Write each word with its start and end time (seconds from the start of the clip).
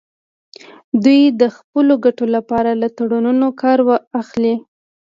دوی 1.03 1.21
د 1.41 1.43
خپلو 1.57 1.93
ګټو 2.05 2.25
لپاره 2.35 2.71
له 2.81 2.87
تړونونو 2.97 3.47
کار 3.61 3.79
اخلي 4.21 4.55